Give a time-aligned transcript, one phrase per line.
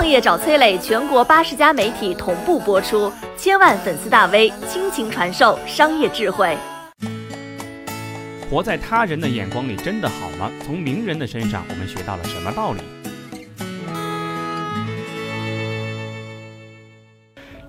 [0.00, 6.56] 创业找崔磊，全国八十家媒体同步播出，千万粉丝大 V 倾情传授商业智慧。
[8.50, 10.50] 活在他人的眼光里真的好吗？
[10.64, 12.80] 从名人的身上，我们学到了什么道理？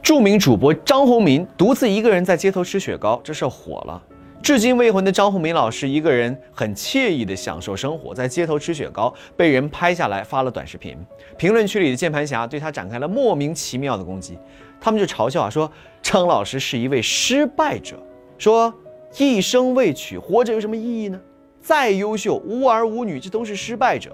[0.02, 4.02] 著名主播张宏民独自一个人在街头吃雪糕，这事火了。
[4.44, 10.98] 至今未婚的张宏民老师一个人很惬意地享受生活，在街头吃雪糕，被人拍下来发了短视频。
[11.38, 14.40] 评论区里的键盘侠对他展开了莫名其妙的攻击，
[14.80, 18.02] 他们就嘲笑啊，说张老师是一位失败者，
[18.40, 18.74] 说
[19.20, 21.22] 一生未娶，活着有什么意义呢？
[21.62, 24.12] 再优秀，无儿无女，这都是失败者，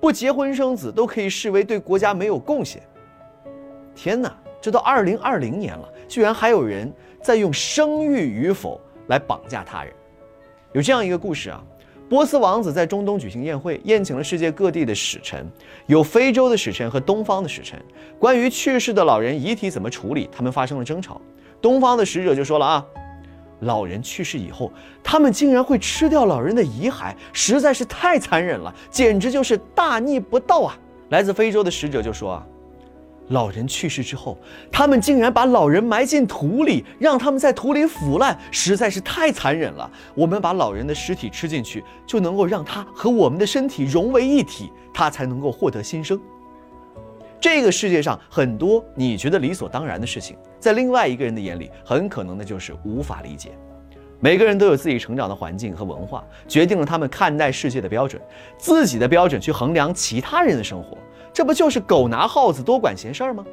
[0.00, 2.82] 不结婚生子都可以视为对国家没有贡献。
[3.94, 6.90] 天哪，这都二零二零年了，居然还有人
[7.20, 8.80] 在用生育与否。
[9.08, 9.92] 来绑架他人，
[10.72, 11.62] 有这样一个故事啊，
[12.08, 15.46] 波斯王子在中东举行宴会，宴请了世界各地的使臣，
[15.86, 17.80] 有非洲的使臣和东方的使臣。
[18.18, 21.20] 关于去世的老人遗体怎么处理，他们发生了争吵。
[21.60, 22.86] 东方的使者就说了啊，
[23.60, 30.78] 老人去世以后，他们竟然会吃掉老人的遗骸，实在是太残忍了，简直就是大逆不道啊！
[31.10, 32.46] 来自非洲的使者就说啊。
[33.28, 34.38] 老人去世之后，
[34.70, 39.90] 他们竟然把老人埋进土里，让他们在土里腐烂，实在是太残忍了。
[40.14, 46.20] 我们把老人的尸体吃进去，就能够让他和我们的身体融为一体，他才能够获得新生。
[47.40, 53.50] 这个世界上很多你觉得理所当然的事情，在另外一个人的眼里，很可能那就是无法理解。
[54.18, 58.20] 每个人都有自己成长的环境和文化，决定了他们看待世界的标准，
[58.56, 60.95] 自己的标准去衡量其他人的生活。
[61.36, 63.44] 这不就是狗拿耗子多管闲事儿吗？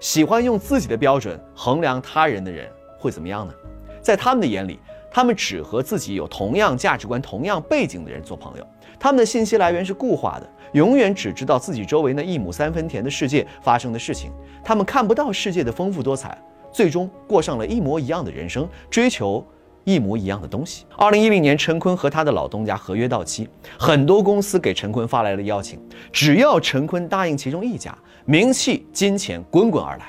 [0.00, 2.66] 喜欢用自己的标准衡量他人的人
[2.98, 3.52] 会怎么样呢？
[4.00, 8.66] 在他们的眼里，他们只和自己有同样价值观、同样背景的人做朋友。
[8.98, 14.32] 他们的信息来源是固化的，永远只知道自己周围那一亩三分田的世界发生的事情。
[14.64, 19.46] 他们看不到世界的丰富多彩，最终过上了一模一样的人生，追求。
[19.84, 20.84] 一模一样的东西。
[20.96, 25.78] 二零一零年，陈坤和他的老东家合约到期，很多公司给陈坤发来了邀请，
[26.10, 30.06] 只要陈坤答应其中一家，名气、金钱滚滚而来。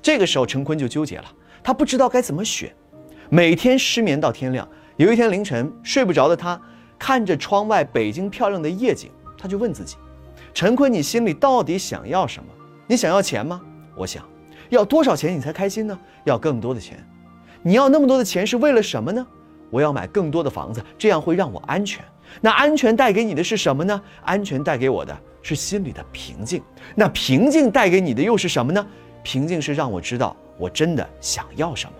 [0.00, 1.24] 这个时候，陈坤就纠结了，
[1.62, 2.72] 他不知道该怎么选，
[3.28, 4.66] 每天失眠到天亮。
[4.96, 6.60] 有一天凌晨睡不着的他，
[6.98, 9.96] 看着窗外北京漂亮的夜景，他就问自己：
[10.54, 12.48] 陈坤，你心里到底想要什么？
[12.86, 13.60] 你想要钱吗？
[13.96, 14.24] 我想
[14.70, 15.98] 要多少钱你才开心呢？
[16.24, 17.04] 要更多的钱。
[17.62, 19.26] 你要那么多的钱是为了什么呢？
[19.70, 22.04] 我要买更多的房子，这样会让我安全。
[22.40, 24.00] 那安全带给你的是什么呢？
[24.22, 26.62] 安全带给我的是心里的平静。
[26.94, 28.86] 那平静带给你的又是什么呢？
[29.22, 31.92] 平静是让我知道我真的想要什么。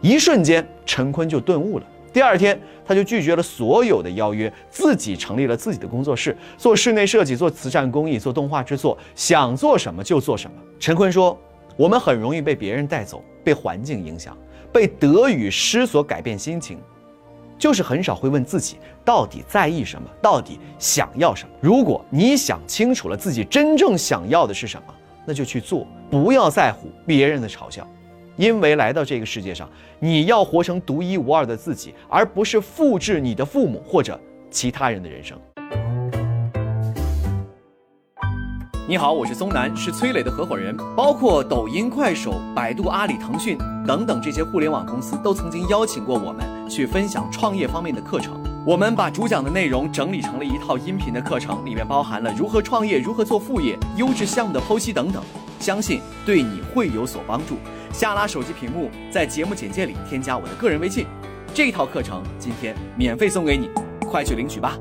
[0.00, 1.86] 一瞬间，陈坤就顿悟了。
[2.12, 10.56] 第二天，他就拒绝了所有的邀约，自己成立了自己的工作室，做室内设计，做慈善公益，做动画制作，想做什么就做什么。
[10.78, 11.38] 陈坤说
[11.76, 14.36] ：“我们很容易被别人带走，被环境影响。”
[14.72, 16.78] 被得与失所改变心情，
[17.58, 21.54] 就是很少会问自己到底在意什么，到底想要什么。
[21.60, 24.94] 如果你想清楚了自己真正想要的是什么，
[25.26, 27.86] 那就去做，不要在乎别人的嘲笑，
[28.38, 29.68] 因为来到这个世界上，
[29.98, 34.18] 你要活成独一无二的自己，而不是复制你的父母或者
[34.50, 35.38] 其他人的人生。
[38.88, 40.76] 你好，我是松南，是崔磊的合伙人。
[40.96, 43.56] 包括抖音、快手、百度、阿里、腾讯
[43.86, 48.34] 等等这些互联网公司，都曾经邀请过我们去分享创业方面的课程。
[48.66, 55.22] 我们把主讲的内容整理成了一套音频的课程，里面包含了如何创业、如何做副业、优质项目的剖析等等，
[55.60, 57.58] 相信对你会有所帮助。
[57.92, 61.06] 下拉手机屏幕，在节目简介里添加我的个人微信，
[61.54, 63.70] 这套课程今天免费送给你，
[64.00, 64.76] 快去领取吧。